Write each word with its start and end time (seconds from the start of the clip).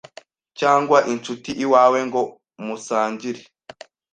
cyangwa 0.59 0.97
inshuti 1.13 1.49
iwawe 1.63 1.99
ngo 2.07 2.21
musangire, 2.65 3.41